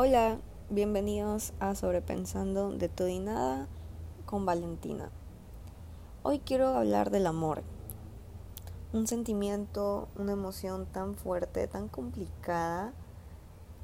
[0.00, 0.38] Hola,
[0.70, 3.66] bienvenidos a Sobrepensando de todo y nada
[4.26, 5.10] con Valentina.
[6.22, 7.64] Hoy quiero hablar del amor.
[8.92, 12.92] Un sentimiento, una emoción tan fuerte, tan complicada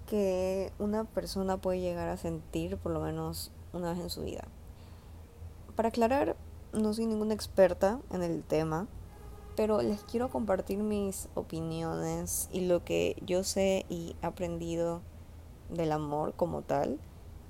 [0.06, 4.44] que una persona puede llegar a sentir por lo menos una vez en su vida.
[5.74, 6.36] Para aclarar,
[6.72, 8.86] no soy ninguna experta en el tema,
[9.56, 15.02] pero les quiero compartir mis opiniones y lo que yo sé y he aprendido
[15.70, 16.98] del amor como tal,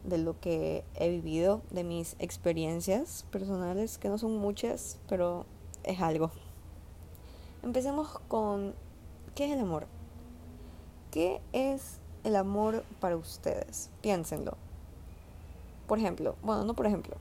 [0.04, 5.46] de lo que he vivido, de mis experiencias personales, que no son muchas, pero
[5.82, 6.30] es algo.
[7.62, 8.74] Empecemos con,
[9.34, 9.86] ¿qué es el amor?
[11.10, 13.90] ¿Qué es el amor para ustedes?
[14.02, 14.56] Piénsenlo.
[15.86, 17.16] Por ejemplo, bueno, no por ejemplo,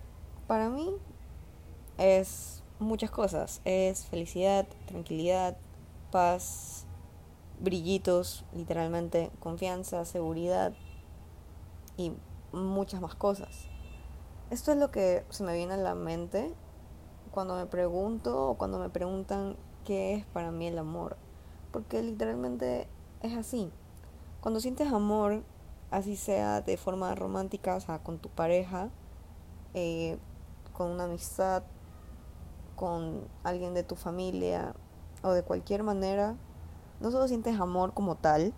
[0.47, 0.93] para mí
[1.97, 3.61] es muchas cosas.
[3.65, 5.57] Es felicidad, tranquilidad,
[6.11, 6.85] paz,
[7.63, 10.73] brillitos, literalmente, confianza, seguridad
[11.97, 12.11] y
[12.51, 13.67] muchas más cosas.
[14.51, 16.53] Esto es lo que se me viene a la mente
[17.31, 21.17] cuando me pregunto o cuando me preguntan qué es para mí el amor.
[21.71, 22.87] Porque literalmente
[23.21, 23.71] es así.
[24.41, 25.43] Cuando sientes amor,
[25.89, 28.89] así sea de forma romántica, o sea, con tu pareja,
[29.73, 30.17] eh,
[30.73, 31.63] con una amistad,
[32.75, 34.75] con alguien de tu familia
[35.23, 36.35] o de cualquier manera,
[37.03, 38.53] no solo sientes amor como tal,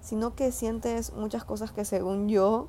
[0.00, 2.68] sino que sientes muchas cosas que según yo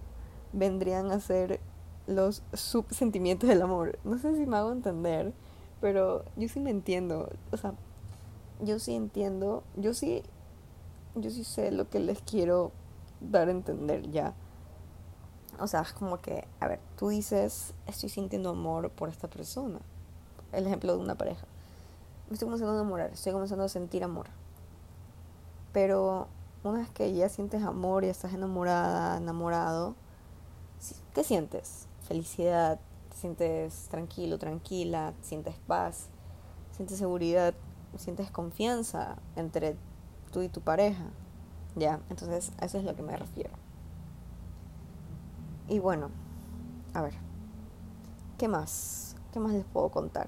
[0.52, 1.62] vendrían a ser
[2.08, 3.98] los subsentimientos del amor.
[4.04, 5.34] No sé si me hago entender,
[5.80, 7.30] pero yo sí me entiendo.
[7.54, 7.74] O sea,
[8.60, 10.24] yo sí entiendo, yo sí,
[11.16, 12.74] yo sí sé lo que les quiero
[13.22, 14.34] dar a entender ya.
[15.58, 19.80] O sea, es como que, a ver, tú dices, estoy sintiendo amor por esta persona.
[20.52, 21.48] El ejemplo de una pareja.
[22.28, 24.28] Me estoy comenzando a enamorar, estoy comenzando a sentir amor.
[25.74, 26.28] Pero
[26.64, 29.96] una vez que ya sientes amor, y estás enamorada, enamorado,
[31.14, 31.88] ¿qué sientes?
[32.08, 36.08] Felicidad, te sientes tranquilo, tranquila, sientes paz,
[36.72, 37.54] sientes seguridad,
[37.98, 39.76] sientes confianza entre
[40.32, 41.06] tú y tu pareja.
[41.76, 43.52] Ya, entonces a eso es lo que me refiero.
[45.68, 46.10] Y bueno,
[46.94, 47.14] a ver,
[48.38, 49.16] ¿qué más?
[49.32, 50.28] ¿Qué más les puedo contar?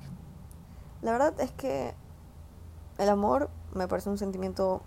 [1.01, 1.93] La verdad es que
[2.97, 4.81] el amor me parece un sentimiento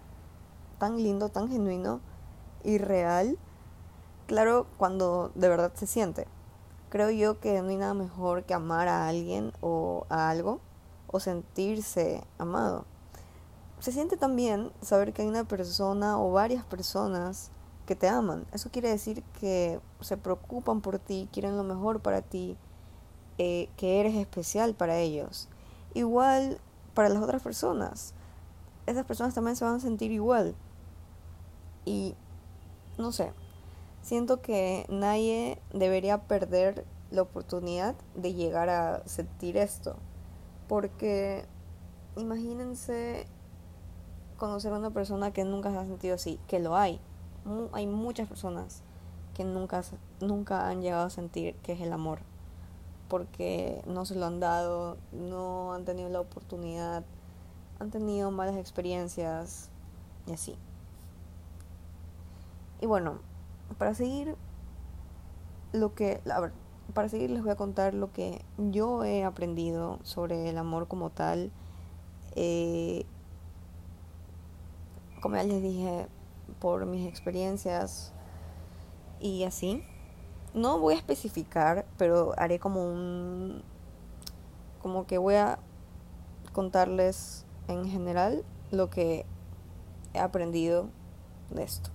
[0.78, 2.00] tan lindo, tan genuino
[2.64, 3.38] y real.
[4.26, 6.26] Claro, cuando de verdad se siente.
[6.90, 10.60] Creo yo que no hay nada mejor que amar a alguien o a algo
[11.06, 12.84] o sentirse amado.
[13.80, 17.50] Se siente también saber que hay una persona o varias personas
[17.86, 18.46] que te aman.
[18.52, 22.56] Eso quiere decir que se preocupan por ti, quieren lo mejor para ti,
[23.38, 25.48] eh, que eres especial para ellos.
[25.94, 26.58] Igual
[26.94, 28.14] para las otras personas.
[28.86, 30.54] Esas personas también se van a sentir igual.
[31.88, 32.14] Y
[32.98, 33.32] no sé,
[34.02, 39.96] siento que nadie debería perder la oportunidad de llegar a sentir esto.
[40.68, 41.46] Porque
[42.18, 43.26] imagínense
[44.36, 47.00] conocer a una persona que nunca se ha sentido así, que lo hay.
[47.72, 48.82] Hay muchas personas
[49.32, 49.82] que nunca,
[50.20, 52.18] nunca han llegado a sentir que es el amor.
[53.08, 57.02] Porque no se lo han dado, no han tenido la oportunidad,
[57.78, 59.70] han tenido malas experiencias
[60.26, 60.58] y así.
[62.80, 63.18] Y bueno,
[63.76, 64.36] para seguir
[65.72, 66.52] lo que, a ver,
[66.94, 71.10] para seguir les voy a contar lo que yo he aprendido sobre el amor como
[71.10, 71.50] tal.
[72.34, 73.04] Eh,
[75.20, 76.06] como ya les dije,
[76.60, 78.12] por mis experiencias
[79.20, 79.84] y así.
[80.54, 83.62] No voy a especificar, pero haré como un...
[84.80, 85.58] como que voy a
[86.52, 89.26] contarles en general lo que
[90.14, 90.88] he aprendido
[91.50, 91.90] de esto.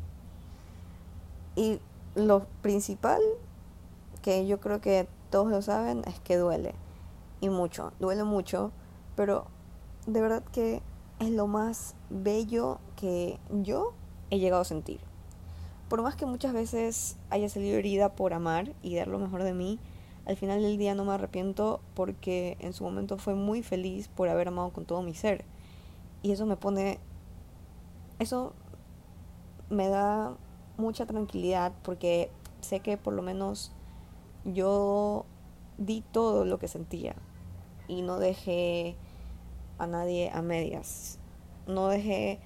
[1.55, 1.79] Y
[2.15, 3.21] lo principal,
[4.21, 6.75] que yo creo que todos lo saben, es que duele.
[7.41, 8.71] Y mucho, duele mucho,
[9.15, 9.45] pero
[10.07, 10.81] de verdad que
[11.19, 13.93] es lo más bello que yo
[14.29, 14.99] he llegado a sentir.
[15.89, 19.53] Por más que muchas veces haya salido herida por amar y dar lo mejor de
[19.53, 19.79] mí,
[20.25, 24.29] al final del día no me arrepiento porque en su momento fue muy feliz por
[24.29, 25.45] haber amado con todo mi ser.
[26.21, 26.99] Y eso me pone...
[28.19, 28.53] Eso
[29.69, 30.37] me da
[30.77, 32.31] mucha tranquilidad porque
[32.61, 33.71] sé que por lo menos
[34.45, 35.25] yo
[35.77, 37.15] di todo lo que sentía
[37.87, 38.95] y no dejé
[39.77, 41.19] a nadie a medias.
[41.67, 42.39] No dejé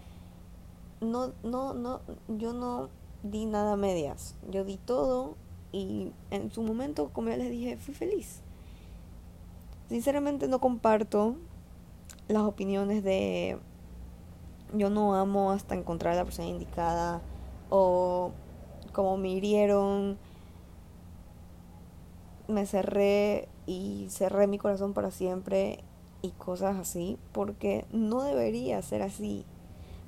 [1.01, 2.89] no no no yo no
[3.23, 4.35] di nada a medias.
[4.49, 5.35] Yo di todo
[5.71, 8.41] y en su momento, como ya les dije, fui feliz.
[9.89, 11.35] Sinceramente no comparto
[12.27, 13.59] las opiniones de
[14.73, 17.21] yo no amo hasta encontrar a la persona indicada
[17.69, 18.31] o
[18.93, 20.17] como me hirieron,
[22.47, 25.83] me cerré y cerré mi corazón para siempre
[26.21, 29.45] y cosas así, porque no debería ser así.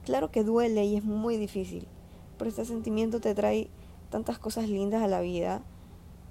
[0.06, 1.88] Claro que duele y es muy difícil,
[2.38, 3.70] pero este sentimiento te trae
[4.10, 5.62] tantas cosas lindas a la vida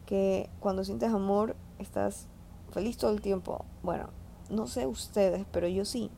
[0.07, 2.27] que cuando sientes amor estás
[2.73, 3.65] feliz todo el tiempo.
[3.83, 4.09] Bueno,
[4.51, 6.11] no sé ustedes, pero yo sí.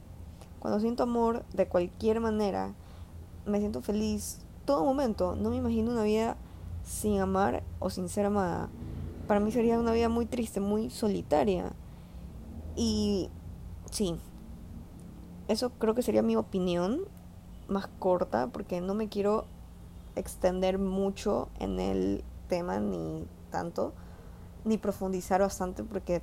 [0.61, 2.75] Cuando siento amor de cualquier manera,
[3.47, 5.37] me siento feliz todo momento.
[5.37, 6.37] No me imagino una vida
[6.85, 8.69] sin amar o sin ser amada.
[9.27, 11.73] Para mí sería una vida muy triste, muy solitaria.
[12.77, 13.31] Y
[13.91, 14.17] sí,
[15.49, 17.01] eso creo que sería mi opinión
[17.69, 19.47] más corta porque no me quiero
[20.17, 23.93] extender mucho en el tema ni tanto,
[24.65, 26.23] ni profundizar bastante porque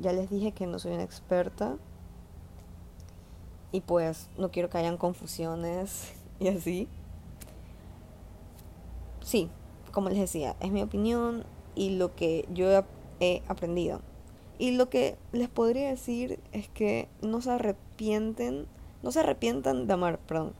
[0.00, 1.76] ya les dije que no soy una experta
[3.72, 6.88] y pues no quiero que hayan confusiones y así.
[9.26, 9.50] Sí,
[9.90, 11.42] como les decía, es mi opinión
[11.74, 12.68] y lo que yo
[13.18, 14.00] he aprendido.
[14.56, 18.68] Y lo que les podría decir es que no se arrepienten,
[19.02, 20.52] no se arrepientan de amar, perdón.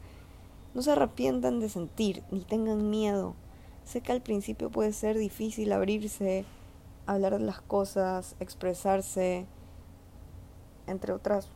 [0.74, 3.36] No se arrepientan de sentir, ni tengan miedo.
[3.84, 6.44] Sé que al principio puede ser difícil abrirse,
[7.06, 9.46] hablar de las cosas, expresarse,
[10.88, 11.50] entre otras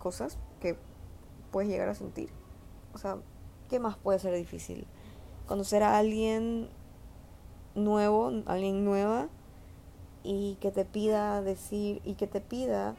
[0.00, 0.76] cosas que
[1.52, 2.30] puedes llegar a sentir.
[2.92, 3.18] O sea,
[3.70, 4.88] ¿qué más puede ser difícil?
[5.46, 6.68] Conocer a alguien
[7.74, 9.28] nuevo, alguien nueva,
[10.22, 12.96] y que te pida decir, y que te pida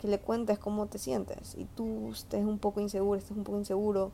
[0.00, 3.58] que le cuentes cómo te sientes, y tú estés un poco inseguro, estés un poco
[3.58, 4.10] inseguro,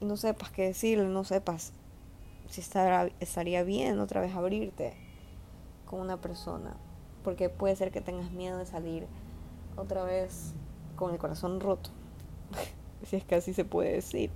[0.00, 1.72] y no sepas qué decirle, no sepas
[2.48, 4.94] si estaría bien otra vez abrirte
[5.86, 6.76] con una persona,
[7.22, 9.06] porque puede ser que tengas miedo de salir
[9.76, 10.54] otra vez
[10.96, 11.90] con el corazón roto,
[13.06, 14.30] si es que así se puede decir.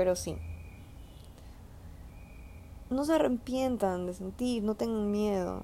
[0.00, 0.34] Pero sí,
[2.88, 5.60] no se arrepientan de sentir, no tengan miedo.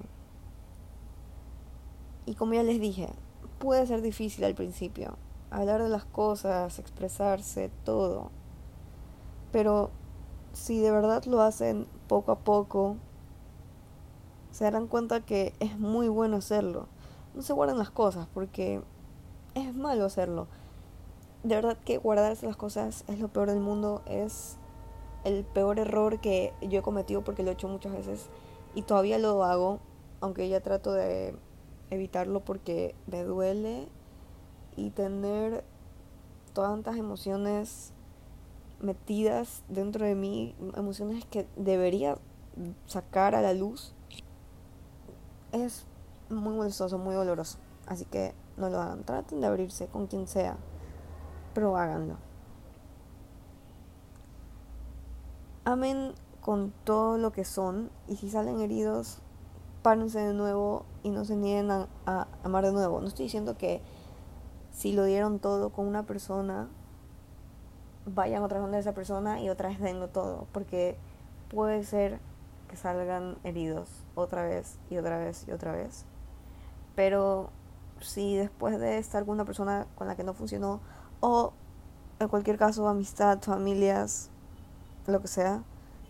[2.27, 3.09] Y como ya les dije,
[3.57, 5.17] puede ser difícil al principio,
[5.49, 8.29] hablar de las cosas, expresarse, todo.
[9.51, 9.89] Pero
[10.53, 12.97] si de verdad lo hacen poco a poco,
[14.51, 16.85] se darán cuenta que es muy bueno hacerlo.
[17.33, 18.83] No se guarden las cosas porque
[19.55, 20.45] es malo hacerlo.
[21.47, 24.57] De verdad que guardarse las cosas es lo peor del mundo, es
[25.23, 28.27] el peor error que yo he cometido porque lo he hecho muchas veces
[28.75, 29.79] y todavía lo hago,
[30.19, 31.33] aunque ya trato de
[31.89, 33.87] evitarlo porque me duele
[34.75, 35.63] y tener
[36.51, 37.93] tantas emociones
[38.81, 42.17] metidas dentro de mí, emociones que debería
[42.87, 43.95] sacar a la luz,
[45.53, 45.85] es
[46.29, 47.57] muy molestoso, muy doloroso.
[47.85, 50.57] Así que no lo hagan, traten de abrirse con quien sea,
[51.57, 52.17] pero háganlo.
[55.65, 59.23] Amen con todo lo que son y si salen heridos,
[59.81, 63.01] párense de nuevo y no se nieguen a, a amar de nuevo.
[63.01, 63.81] No estoy diciendo que
[64.69, 66.67] si lo dieron todo con una persona,
[68.05, 70.95] vayan otra vez de esa persona y otra vez denlo todo, porque
[71.49, 72.19] puede ser
[72.69, 76.05] que salgan heridos otra vez y otra vez y otra vez.
[76.93, 77.49] Pero
[77.99, 80.81] si después de estar con una persona con la que no funcionó,
[81.19, 81.53] o
[82.19, 84.29] en cualquier caso amistad, familias,
[85.05, 85.63] lo que sea,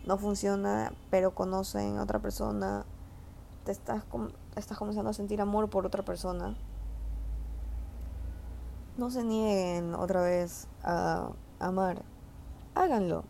[0.06, 2.86] no funciona, pero conocen a otra persona,
[3.65, 4.03] te estás,
[4.55, 6.55] estás comenzando a sentir amor por otra persona,
[8.98, 11.29] no se nieguen otra vez a
[11.60, 12.01] amar.
[12.74, 13.24] Háganlo.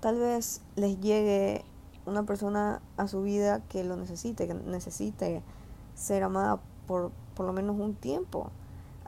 [0.00, 1.64] Tal vez les llegue
[2.06, 5.42] una persona a su vida que lo necesite, que necesite
[5.94, 8.50] ser amada por por lo menos un tiempo.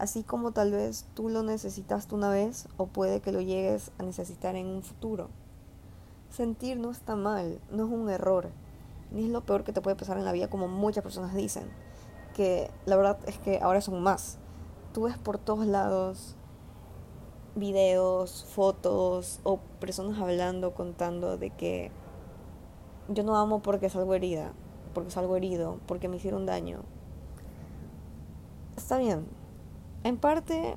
[0.00, 4.02] Así como tal vez tú lo necesitaste una vez o puede que lo llegues a
[4.02, 5.28] necesitar en un futuro.
[6.30, 8.50] Sentir no está mal, no es un error,
[9.12, 11.70] ni es lo peor que te puede pasar en la vida como muchas personas dicen,
[12.34, 14.40] que la verdad es que ahora son más
[14.92, 16.36] tú ves por todos lados
[17.54, 21.90] videos, fotos o personas hablando, contando de que
[23.08, 24.52] yo no amo porque salgo herida,
[24.94, 26.80] porque salgo herido, porque me hicieron daño.
[28.76, 29.26] Está bien.
[30.04, 30.76] En parte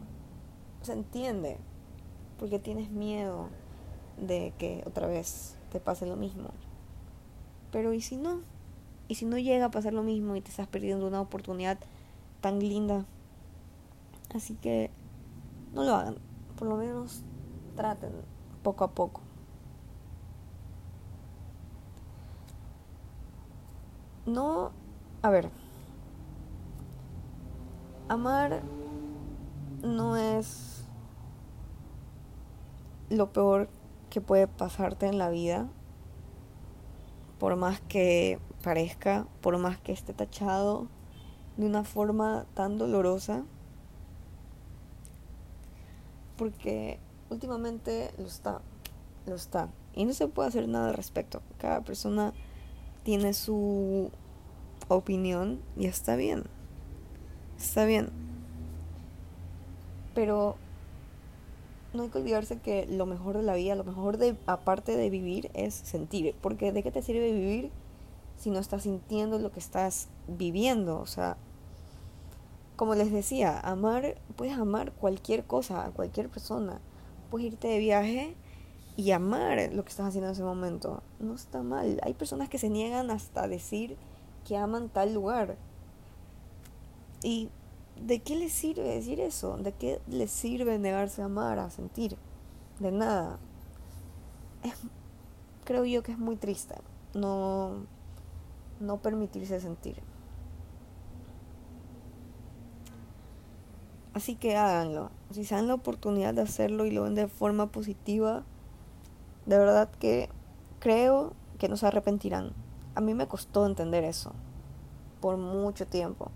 [0.82, 1.58] se entiende,
[2.38, 3.48] porque tienes miedo
[4.18, 6.50] de que otra vez te pase lo mismo.
[7.72, 8.42] Pero ¿y si no?
[9.08, 11.78] ¿Y si no llega a pasar lo mismo y te estás perdiendo una oportunidad
[12.42, 13.06] tan linda
[14.34, 14.90] Así que
[15.74, 16.16] no lo hagan,
[16.58, 17.22] por lo menos
[17.76, 18.12] traten
[18.64, 19.22] poco a poco.
[24.26, 24.72] No,
[25.22, 25.50] a ver,
[28.10, 28.62] amar
[29.84, 30.86] no es
[33.10, 33.70] lo peor
[34.10, 35.70] que puede pasarte en la vida.
[37.40, 40.88] por más que parezca, por más que esté tachado
[41.58, 43.44] de una forma tan dolorosa,
[46.38, 47.00] porque
[47.30, 48.62] últimamente lo está,
[49.26, 51.42] lo está, y no se puede hacer nada al respecto.
[51.58, 52.32] Cada persona
[53.04, 54.10] tiene su
[54.88, 56.46] opinión y está bien,
[57.58, 58.23] está bien.
[60.14, 60.56] Pero
[61.94, 65.10] no hay que olvidarse que lo mejor de la vida, lo mejor de aparte de
[65.10, 67.72] vivir es sentir, porque de qué te sirve vivir
[68.38, 71.38] si no estás sintiendo lo que estás viviendo, o sea,
[72.76, 76.80] como les decía, amar, puedes amar cualquier cosa, a cualquier persona.
[77.30, 78.36] Puedes irte de viaje
[78.98, 81.04] y amar lo que estás haciendo en ese momento.
[81.20, 82.00] No está mal.
[82.04, 83.96] Hay personas que se niegan hasta decir
[84.48, 85.56] que aman tal lugar.
[87.22, 87.50] Y
[88.06, 89.58] ¿de qué les sirve decir eso?
[89.58, 92.18] ¿De qué les sirve negarse a amar, a sentir?
[92.80, 93.40] De nada.
[95.64, 96.76] creo yo que es muy triste
[97.14, 97.86] no,
[98.80, 100.02] no permitirse sentir.
[104.14, 105.10] Así que háganlo.
[105.32, 108.44] Si se dan la oportunidad de hacerlo y lo ven de forma positiva,
[109.46, 110.30] de verdad que
[110.80, 112.54] creo que no se arrepentirán.
[112.96, 114.34] A mí me costó entender eso
[115.20, 116.30] por mucho tiempo.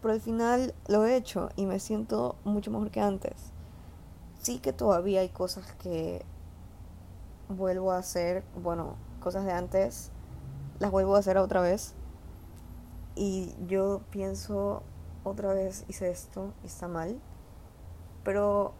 [0.00, 3.52] Pero al final lo he hecho y me siento mucho mejor que antes.
[4.40, 6.24] Sí que todavía hay cosas que
[7.48, 10.10] vuelvo a hacer, bueno, cosas de antes,
[10.78, 11.94] las vuelvo a hacer otra vez.
[13.14, 14.82] Y yo pienso,
[15.24, 17.20] otra vez hice esto y está mal.
[18.24, 18.72] Pero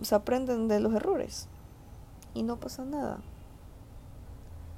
[0.00, 1.48] se aprenden de los errores
[2.34, 3.18] y no pasa nada.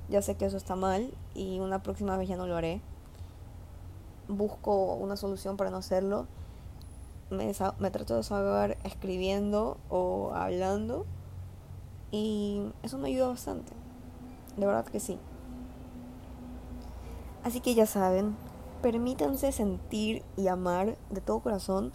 [0.08, 2.80] Ya sé que eso está mal y una próxima vez ya no lo haré
[4.28, 6.26] busco una solución para no hacerlo.
[7.30, 7.52] Me,
[7.90, 11.06] trato de saber escribiendo o hablando
[12.10, 13.72] y eso me ayuda bastante.
[14.56, 15.18] De verdad que sí.
[17.42, 18.36] Así que ya saben,
[18.82, 21.92] permítanse sentir y amar de todo corazón.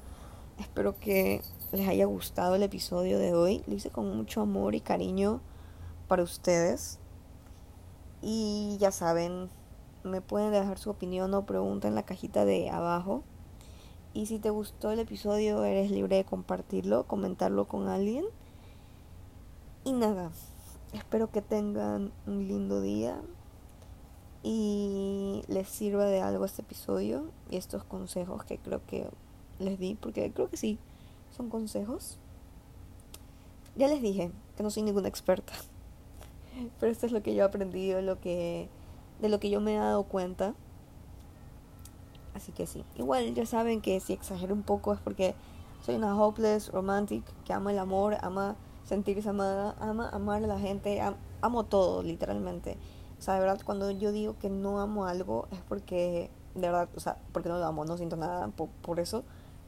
[0.59, 3.63] Espero que les haya gustado el episodio de hoy.
[3.65, 5.39] Lo hice con mucho amor y cariño
[6.07, 6.99] para ustedes.
[8.21, 9.49] Y ya saben,
[10.03, 13.23] me pueden dejar su opinión o pregunta en la cajita de abajo.
[14.13, 18.25] Y si te gustó el episodio, eres libre de compartirlo, comentarlo con alguien.
[19.83, 20.31] Y nada,
[20.93, 23.21] espero que tengan un lindo día
[24.43, 29.09] y les sirva de algo este episodio y estos consejos que creo que
[29.59, 30.79] les di, porque creo que sí,
[31.35, 32.17] son consejos.
[33.75, 35.53] Ya les dije que no soy ninguna experta,
[36.79, 38.69] pero esto es lo que yo he aprendido, lo que
[39.21, 40.53] de lo que yo me he dado cuenta.
[42.33, 42.85] Así que sí.
[42.95, 45.35] Igual ya saben que si exagero un poco es porque
[45.85, 50.59] soy una hopeless romantic que ama el amor, ama sentirse amada, ama amar a la
[50.59, 51.01] gente,
[51.41, 52.77] amo todo, literalmente.
[53.17, 56.89] O sea, de verdad, cuando yo digo que no amo algo es porque, de verdad,
[56.95, 59.23] o sea, porque no lo amo, no siento nada por, por eso.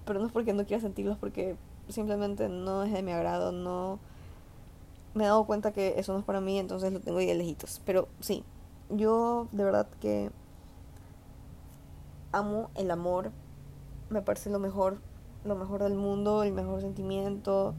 [0.06, 1.56] Pero no es porque no quiera sentirlos, porque
[1.90, 4.00] simplemente no es de mi agrado, no...
[5.14, 7.36] Me he dado cuenta que eso no es para mí, entonces lo tengo ahí de
[7.36, 7.82] lejitos.
[7.86, 8.46] Pero sí,
[8.96, 10.32] yo de verdad que
[12.32, 13.32] amo el amor.
[14.10, 15.02] Me parece lo mejor,
[15.46, 17.74] lo mejor del mundo, el mejor sentimiento,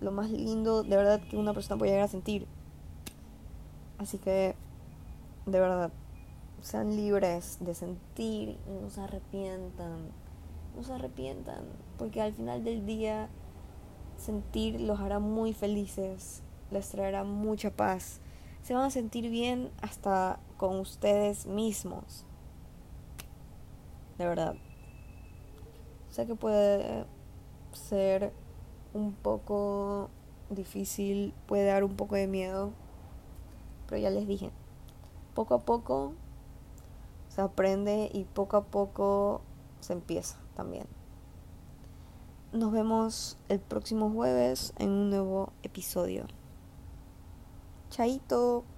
[0.00, 2.46] lo más lindo de verdad que una persona puede llegar a sentir.
[3.98, 4.54] Así que,
[5.46, 5.90] de verdad,
[6.62, 10.08] sean libres de sentir y no se arrepientan.
[10.76, 11.64] No se arrepientan,
[11.98, 13.28] porque al final del día
[14.16, 18.20] sentir los hará muy felices, les traerá mucha paz
[18.62, 22.24] se van a sentir bien hasta con ustedes mismos.
[24.18, 24.54] De verdad.
[26.10, 27.06] Sé que puede
[27.72, 28.32] ser
[28.92, 30.10] un poco
[30.50, 32.72] difícil, puede dar un poco de miedo,
[33.86, 34.50] pero ya les dije,
[35.34, 36.12] poco a poco
[37.28, 39.42] se aprende y poco a poco
[39.80, 40.86] se empieza también.
[42.52, 46.26] Nos vemos el próximo jueves en un nuevo episodio.
[47.90, 48.69] チャイト